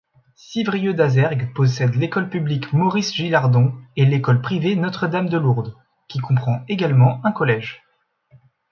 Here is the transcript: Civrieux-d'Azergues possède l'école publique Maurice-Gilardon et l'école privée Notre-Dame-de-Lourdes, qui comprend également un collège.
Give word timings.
Civrieux-d'Azergues 0.35 1.53
possède 1.53 1.93
l'école 1.93 2.27
publique 2.31 2.73
Maurice-Gilardon 2.73 3.75
et 3.95 4.03
l'école 4.03 4.41
privée 4.41 4.75
Notre-Dame-de-Lourdes, 4.75 5.75
qui 6.07 6.17
comprend 6.17 6.63
également 6.67 7.23
un 7.23 7.31
collège. 7.31 7.83